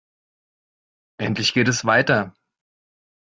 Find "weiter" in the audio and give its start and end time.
1.85-2.33